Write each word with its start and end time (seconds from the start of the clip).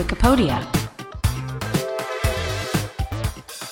Wikipedia. 0.00 0.58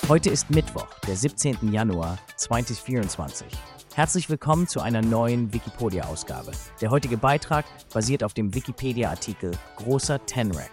Heute 0.07 0.29
ist 0.29 0.51
Mittwoch, 0.51 0.85
der 1.07 1.15
17. 1.15 1.73
Januar 1.73 2.19
2024. 2.35 3.47
Herzlich 3.95 4.29
willkommen 4.29 4.67
zu 4.67 4.79
einer 4.79 5.01
neuen 5.01 5.51
Wikipedia-Ausgabe. 5.51 6.51
Der 6.81 6.91
heutige 6.91 7.17
Beitrag 7.17 7.65
basiert 7.91 8.23
auf 8.23 8.35
dem 8.35 8.53
Wikipedia-Artikel 8.53 9.53
Großer 9.77 10.23
Tenrec. 10.27 10.69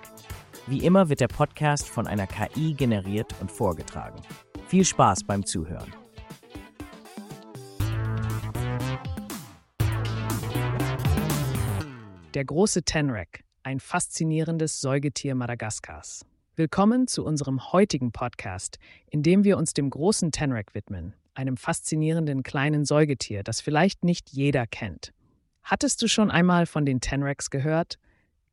Wie 0.66 0.84
immer 0.84 1.08
wird 1.08 1.20
der 1.20 1.28
Podcast 1.28 1.88
von 1.88 2.06
einer 2.06 2.26
KI 2.26 2.74
generiert 2.74 3.34
und 3.40 3.50
vorgetragen. 3.50 4.20
Viel 4.68 4.84
Spaß 4.84 5.24
beim 5.24 5.46
Zuhören. 5.46 5.90
Der 12.34 12.44
große 12.44 12.82
Tenrec, 12.82 13.45
ein 13.66 13.80
faszinierendes 13.80 14.80
Säugetier 14.80 15.34
Madagaskars. 15.34 16.24
Willkommen 16.54 17.08
zu 17.08 17.24
unserem 17.24 17.72
heutigen 17.72 18.12
Podcast, 18.12 18.78
in 19.10 19.24
dem 19.24 19.42
wir 19.42 19.58
uns 19.58 19.74
dem 19.74 19.90
großen 19.90 20.30
Tenrec 20.30 20.72
widmen, 20.72 21.14
einem 21.34 21.56
faszinierenden 21.56 22.44
kleinen 22.44 22.84
Säugetier, 22.84 23.42
das 23.42 23.60
vielleicht 23.60 24.04
nicht 24.04 24.30
jeder 24.30 24.68
kennt. 24.68 25.12
Hattest 25.64 26.00
du 26.00 26.06
schon 26.06 26.30
einmal 26.30 26.66
von 26.66 26.86
den 26.86 27.00
Tenrecs 27.00 27.50
gehört? 27.50 27.98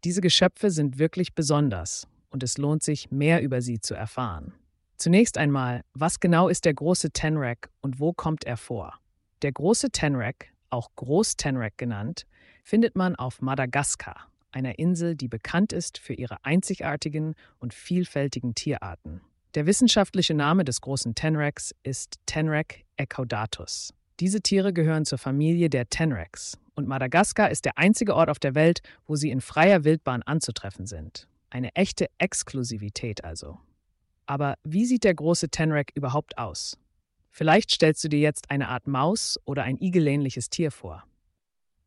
Diese 0.03 0.19
Geschöpfe 0.19 0.71
sind 0.71 0.97
wirklich 0.97 1.35
besonders 1.35 2.07
und 2.31 2.41
es 2.41 2.57
lohnt 2.57 2.81
sich, 2.81 3.11
mehr 3.11 3.43
über 3.43 3.61
sie 3.61 3.79
zu 3.79 3.93
erfahren. 3.93 4.55
Zunächst 4.97 5.37
einmal, 5.37 5.83
was 5.93 6.21
genau 6.21 6.47
ist 6.47 6.65
der 6.65 6.73
große 6.73 7.11
Tenrec 7.11 7.69
und 7.81 7.99
wo 7.99 8.13
kommt 8.13 8.45
er 8.45 8.57
vor? 8.57 8.95
Der 9.43 9.51
große 9.51 9.91
Tenrec, 9.91 10.51
auch 10.71 10.89
Groß-Tenrec 10.95 11.77
genannt, 11.77 12.25
findet 12.63 12.95
man 12.95 13.15
auf 13.15 13.43
Madagaskar, 13.43 14.32
einer 14.53 14.79
Insel, 14.79 15.15
die 15.15 15.27
bekannt 15.27 15.73
ist 15.73 15.97
für 15.97 16.13
ihre 16.13 16.43
einzigartigen 16.45 17.35
und 17.59 17.73
vielfältigen 17.73 18.55
Tierarten. 18.55 19.21
Der 19.55 19.65
wissenschaftliche 19.65 20.33
Name 20.33 20.65
des 20.65 20.81
großen 20.81 21.15
Tenrecs 21.15 21.75
ist 21.83 22.19
Tenrec 22.25 22.85
ecaudatus. 22.97 23.93
Diese 24.19 24.41
Tiere 24.41 24.73
gehören 24.73 25.05
zur 25.05 25.17
Familie 25.17 25.69
der 25.69 25.89
Tenrecs 25.89 26.57
und 26.75 26.87
Madagaskar 26.87 27.51
ist 27.51 27.65
der 27.65 27.77
einzige 27.77 28.15
Ort 28.15 28.29
auf 28.29 28.39
der 28.39 28.55
Welt, 28.55 28.81
wo 29.05 29.15
sie 29.15 29.29
in 29.29 29.41
freier 29.41 29.83
Wildbahn 29.83 30.23
anzutreffen 30.23 30.85
sind. 30.85 31.27
Eine 31.49 31.75
echte 31.75 32.07
Exklusivität 32.17 33.23
also. 33.23 33.59
Aber 34.25 34.55
wie 34.63 34.85
sieht 34.85 35.03
der 35.03 35.13
große 35.13 35.49
Tenrec 35.49 35.91
überhaupt 35.93 36.37
aus? 36.37 36.77
Vielleicht 37.29 37.71
stellst 37.71 38.03
du 38.03 38.09
dir 38.09 38.19
jetzt 38.19 38.49
eine 38.49 38.69
Art 38.69 38.87
Maus 38.87 39.39
oder 39.45 39.63
ein 39.63 39.77
igelähnliches 39.77 40.49
Tier 40.49 40.71
vor. 40.71 41.03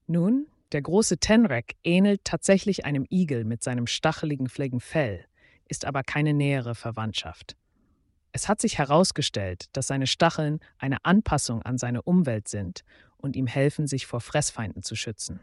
Nun, 0.06 0.46
der 0.72 0.82
große 0.82 1.18
Tenrec 1.18 1.76
ähnelt 1.84 2.24
tatsächlich 2.24 2.84
einem 2.84 3.06
Igel 3.10 3.44
mit 3.44 3.62
seinem 3.62 3.86
stacheligen 3.86 4.48
Fell, 4.48 5.24
ist 5.68 5.84
aber 5.84 6.02
keine 6.02 6.34
nähere 6.34 6.74
Verwandtschaft. 6.74 7.56
Es 8.32 8.48
hat 8.48 8.60
sich 8.60 8.78
herausgestellt, 8.78 9.66
dass 9.72 9.86
seine 9.86 10.06
Stacheln 10.06 10.60
eine 10.78 11.04
Anpassung 11.04 11.62
an 11.62 11.78
seine 11.78 12.02
Umwelt 12.02 12.48
sind 12.48 12.84
und 13.16 13.34
ihm 13.34 13.46
helfen, 13.46 13.86
sich 13.86 14.06
vor 14.06 14.20
Fressfeinden 14.20 14.82
zu 14.82 14.94
schützen. 14.94 15.40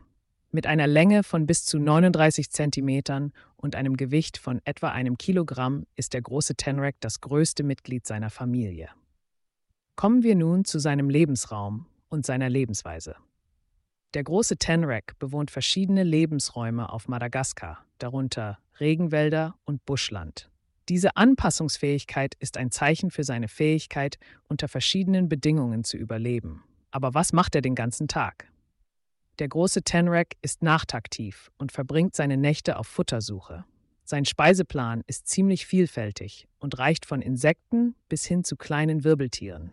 Mit 0.52 0.68
einer 0.68 0.86
Länge 0.86 1.24
von 1.24 1.48
bis 1.48 1.66
zu 1.66 1.80
39 1.80 2.52
Zentimetern 2.52 3.34
und 3.56 3.76
einem 3.76 3.98
Gewicht 3.98 4.38
von 4.38 4.62
etwa 4.66 4.90
einem 4.90 5.18
Kilogramm 5.18 5.88
ist 5.96 6.14
der 6.14 6.22
große 6.22 6.54
Tenrec 6.54 6.98
das 7.00 7.22
größte 7.22 7.64
Mitglied 7.64 8.06
seiner 8.06 8.30
Familie. 8.30 8.90
Kommen 9.96 10.22
wir 10.22 10.36
nun 10.36 10.64
zu 10.64 10.78
seinem 10.78 11.10
Lebensraum 11.10 11.88
und 12.10 12.28
seiner 12.28 12.50
Lebensweise. 12.50 13.16
Der 14.14 14.24
große 14.24 14.58
Tenrec 14.58 15.18
bewohnt 15.18 15.50
verschiedene 15.50 16.04
Lebensräume 16.04 16.92
auf 16.92 17.08
Madagaskar, 17.08 17.84
darunter 17.98 18.60
Regenwälder 18.80 19.56
und 19.66 19.86
Buschland. 19.86 20.52
Diese 20.88 21.16
Anpassungsfähigkeit 21.16 22.36
ist 22.40 22.58
ein 22.58 22.70
Zeichen 22.70 23.10
für 23.10 23.24
seine 23.24 23.48
Fähigkeit, 23.48 24.20
unter 24.48 24.68
verschiedenen 24.68 25.30
Bedingungen 25.30 25.84
zu 25.84 25.98
überleben. 25.98 26.64
Aber 26.92 27.16
was 27.16 27.34
macht 27.34 27.56
er 27.56 27.62
den 27.62 27.74
ganzen 27.74 28.08
Tag? 28.08 28.52
Der 29.40 29.48
große 29.48 29.82
Tenrec 29.82 30.36
ist 30.44 30.62
nachtaktiv 30.62 31.50
und 31.58 31.72
verbringt 31.72 32.16
seine 32.16 32.38
Nächte 32.38 32.78
auf 32.78 32.86
Futtersuche. 32.86 33.66
Sein 34.04 34.26
Speiseplan 34.26 35.02
ist 35.08 35.28
ziemlich 35.28 35.66
vielfältig 35.66 36.48
und 36.60 36.78
reicht 36.78 37.08
von 37.08 37.22
Insekten 37.22 37.96
bis 38.10 38.26
hin 38.26 38.44
zu 38.44 38.58
kleinen 38.58 39.04
Wirbeltieren. 39.04 39.72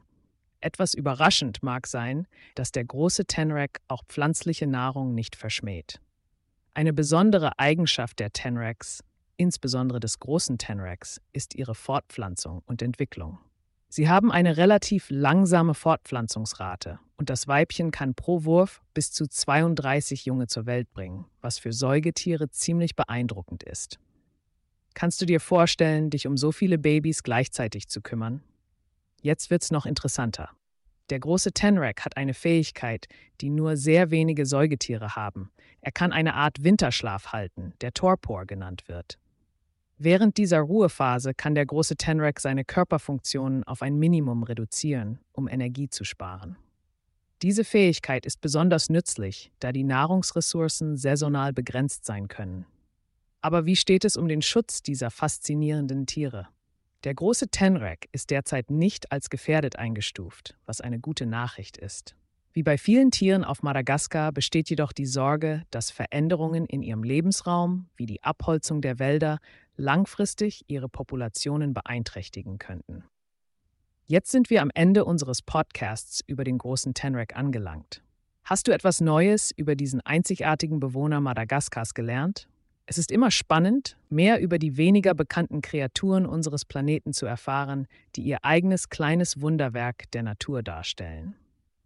Etwas 0.60 0.94
überraschend 0.94 1.62
mag 1.62 1.86
sein, 1.86 2.26
dass 2.54 2.72
der 2.72 2.84
große 2.84 3.24
Tenrec 3.24 3.80
auch 3.88 4.04
pflanzliche 4.06 4.66
Nahrung 4.66 5.14
nicht 5.14 5.36
verschmäht. 5.36 6.00
Eine 6.74 6.92
besondere 6.92 7.58
Eigenschaft 7.58 8.18
der 8.20 8.32
Tenrecs, 8.32 9.02
insbesondere 9.36 10.00
des 10.00 10.18
großen 10.18 10.58
Tenrecs, 10.58 11.20
ist 11.32 11.54
ihre 11.54 11.74
Fortpflanzung 11.74 12.62
und 12.66 12.82
Entwicklung. 12.82 13.38
Sie 13.88 14.08
haben 14.08 14.30
eine 14.30 14.56
relativ 14.56 15.06
langsame 15.10 15.74
Fortpflanzungsrate 15.74 17.00
und 17.16 17.28
das 17.28 17.48
Weibchen 17.48 17.90
kann 17.90 18.14
pro 18.14 18.44
Wurf 18.44 18.82
bis 18.94 19.10
zu 19.10 19.26
32 19.26 20.26
Junge 20.26 20.46
zur 20.46 20.66
Welt 20.66 20.92
bringen, 20.92 21.24
was 21.40 21.58
für 21.58 21.72
Säugetiere 21.72 22.50
ziemlich 22.50 22.94
beeindruckend 22.94 23.64
ist. 23.64 23.98
Kannst 24.94 25.20
du 25.20 25.26
dir 25.26 25.40
vorstellen, 25.40 26.10
dich 26.10 26.26
um 26.26 26.36
so 26.36 26.52
viele 26.52 26.78
Babys 26.78 27.22
gleichzeitig 27.22 27.88
zu 27.88 28.00
kümmern? 28.00 28.42
Jetzt 29.20 29.50
wird's 29.50 29.70
noch 29.70 29.86
interessanter. 29.86 30.50
Der 31.10 31.18
große 31.18 31.52
Tenrec 31.52 32.04
hat 32.04 32.16
eine 32.16 32.34
Fähigkeit, 32.34 33.06
die 33.40 33.50
nur 33.50 33.76
sehr 33.76 34.10
wenige 34.10 34.46
Säugetiere 34.46 35.16
haben. 35.16 35.50
Er 35.80 35.92
kann 35.92 36.12
eine 36.12 36.34
Art 36.34 36.62
Winterschlaf 36.62 37.32
halten, 37.32 37.74
der 37.80 37.92
Torpor 37.92 38.46
genannt 38.46 38.84
wird. 38.86 39.18
Während 39.98 40.38
dieser 40.38 40.60
Ruhephase 40.60 41.34
kann 41.34 41.54
der 41.54 41.66
große 41.66 41.96
Tenrec 41.96 42.40
seine 42.40 42.64
Körperfunktionen 42.64 43.64
auf 43.64 43.82
ein 43.82 43.98
Minimum 43.98 44.44
reduzieren, 44.44 45.18
um 45.32 45.48
Energie 45.48 45.90
zu 45.90 46.04
sparen. 46.04 46.56
Diese 47.42 47.64
Fähigkeit 47.64 48.24
ist 48.24 48.40
besonders 48.40 48.88
nützlich, 48.88 49.50
da 49.60 49.72
die 49.72 49.84
Nahrungsressourcen 49.84 50.96
saisonal 50.96 51.52
begrenzt 51.52 52.04
sein 52.04 52.28
können. 52.28 52.66
Aber 53.40 53.66
wie 53.66 53.76
steht 53.76 54.04
es 54.04 54.16
um 54.16 54.28
den 54.28 54.42
Schutz 54.42 54.82
dieser 54.82 55.10
faszinierenden 55.10 56.06
Tiere? 56.06 56.48
Der 57.04 57.14
große 57.14 57.48
Tenrec 57.48 58.08
ist 58.12 58.28
derzeit 58.30 58.70
nicht 58.70 59.10
als 59.10 59.30
gefährdet 59.30 59.76
eingestuft, 59.76 60.58
was 60.66 60.82
eine 60.82 61.00
gute 61.00 61.24
Nachricht 61.24 61.78
ist. 61.78 62.14
Wie 62.52 62.62
bei 62.62 62.76
vielen 62.76 63.10
Tieren 63.10 63.42
auf 63.42 63.62
Madagaskar 63.62 64.32
besteht 64.32 64.68
jedoch 64.68 64.92
die 64.92 65.06
Sorge, 65.06 65.62
dass 65.70 65.90
Veränderungen 65.90 66.66
in 66.66 66.82
ihrem 66.82 67.02
Lebensraum, 67.02 67.88
wie 67.96 68.04
die 68.04 68.22
Abholzung 68.22 68.82
der 68.82 68.98
Wälder, 68.98 69.38
langfristig 69.76 70.64
ihre 70.66 70.90
Populationen 70.90 71.72
beeinträchtigen 71.72 72.58
könnten. 72.58 73.04
Jetzt 74.06 74.30
sind 74.30 74.50
wir 74.50 74.60
am 74.60 74.70
Ende 74.74 75.06
unseres 75.06 75.40
Podcasts 75.40 76.20
über 76.26 76.44
den 76.44 76.58
großen 76.58 76.92
Tenrec 76.92 77.34
angelangt. 77.34 78.02
Hast 78.42 78.68
du 78.68 78.72
etwas 78.72 79.00
Neues 79.00 79.52
über 79.52 79.74
diesen 79.74 80.02
einzigartigen 80.02 80.80
Bewohner 80.80 81.20
Madagaskars 81.20 81.94
gelernt? 81.94 82.49
Es 82.90 82.98
ist 82.98 83.12
immer 83.12 83.30
spannend, 83.30 83.96
mehr 84.08 84.40
über 84.40 84.58
die 84.58 84.76
weniger 84.76 85.14
bekannten 85.14 85.60
Kreaturen 85.60 86.26
unseres 86.26 86.64
Planeten 86.64 87.12
zu 87.12 87.24
erfahren, 87.24 87.86
die 88.16 88.22
ihr 88.22 88.44
eigenes 88.44 88.88
kleines 88.88 89.40
Wunderwerk 89.40 90.10
der 90.10 90.24
Natur 90.24 90.64
darstellen. 90.64 91.36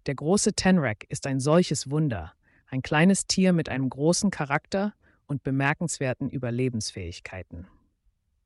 Der 0.07 0.15
große 0.15 0.55
Tenrec 0.55 1.05
ist 1.11 1.27
ein 1.27 1.41
solches 1.41 1.91
Wunder, 1.91 2.33
ein 2.69 2.81
kleines 2.81 3.27
Tier 3.27 3.53
mit 3.53 3.69
einem 3.69 3.91
großen 3.91 4.31
Charakter 4.31 4.95
und 5.27 5.43
bemerkenswerten 5.43 6.31
Überlebensfähigkeiten. 6.31 7.67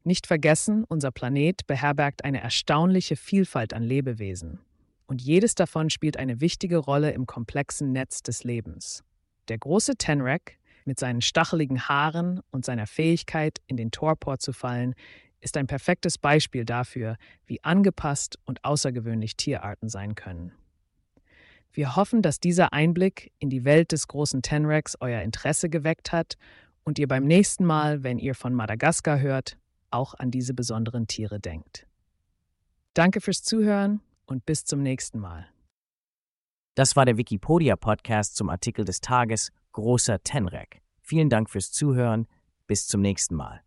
Nicht 0.03 0.27
vergessen, 0.27 0.83
unser 0.83 1.13
Planet 1.13 1.65
beherbergt 1.69 2.25
eine 2.25 2.41
erstaunliche 2.41 3.15
Vielfalt 3.15 3.73
an 3.73 3.85
Lebewesen, 3.85 4.59
und 5.07 5.23
jedes 5.23 5.55
davon 5.55 5.91
spielt 5.91 6.17
eine 6.17 6.41
wichtige 6.41 6.79
Rolle 6.79 7.13
im 7.13 7.25
komplexen 7.25 7.93
Netz 7.93 8.25
des 8.25 8.43
Lebens. 8.43 9.05
Der 9.47 9.59
große 9.59 9.95
Tenrec 9.95 10.58
mit 10.89 10.99
seinen 10.99 11.21
stacheligen 11.21 11.83
Haaren 11.89 12.41
und 12.51 12.65
seiner 12.65 12.87
Fähigkeit, 12.87 13.61
in 13.67 13.77
den 13.77 13.93
Torpor 13.93 14.39
zu 14.39 14.53
fallen, 14.53 14.95
ist 15.41 15.57
ein 15.57 15.69
perfektes 15.69 16.19
Beispiel 16.19 16.65
dafür, 16.65 17.17
wie 17.47 17.63
angepasst 17.63 18.39
und 18.47 18.65
außergewöhnlich 18.65 19.37
Tierarten 19.37 19.89
sein 19.89 20.17
können. 20.17 20.51
Wir 21.73 21.95
hoffen, 21.95 22.23
dass 22.23 22.41
dieser 22.41 22.73
Einblick 22.73 23.31
in 23.39 23.51
die 23.51 23.65
Welt 23.65 23.93
des 23.93 24.09
großen 24.09 24.43
Tenrecs 24.43 24.97
euer 24.99 25.21
Interesse 25.21 25.69
geweckt 25.69 26.11
hat 26.11 26.37
und 26.83 26.99
ihr 26.99 27.07
beim 27.07 27.25
nächsten 27.25 27.67
Mal, 27.67 28.03
wenn 28.03 28.19
ihr 28.19 28.35
von 28.35 28.55
Madagaskar 28.55 29.21
hört, 29.21 29.59
auch 29.91 30.15
an 30.15 30.31
diese 30.31 30.55
besonderen 30.55 31.07
Tiere 31.07 31.39
denkt. 31.39 31.87
Danke 32.95 33.21
fürs 33.21 33.43
Zuhören 33.43 34.01
und 34.25 34.47
bis 34.47 34.65
zum 34.65 34.83
nächsten 34.83 35.19
Mal. 35.21 35.47
Das 36.75 36.97
war 36.97 37.05
der 37.05 37.19
Wikipedia-Podcast 37.19 38.37
zum 38.37 38.49
Artikel 38.49 38.85
des 38.85 39.01
Tages 39.01 39.53
Großer 39.79 40.21
Tenrec. 40.25 40.83
Vielen 41.03 41.31
Dank 41.31 41.49
fürs 41.49 41.71
Zuhören. 41.71 42.27
Bis 42.67 42.89
zum 42.89 43.01
nächsten 43.01 43.37
Mal. 43.37 43.63